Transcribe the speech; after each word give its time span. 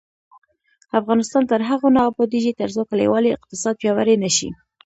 افغانستان 0.99 1.43
تر 1.51 1.59
هغو 1.69 1.87
نه 1.95 2.01
ابادیږي، 2.09 2.51
ترڅو 2.61 2.81
کلیوالي 2.91 3.29
اقتصاد 3.33 3.75
پیاوړی 3.81 4.15
نشي. 4.23 4.49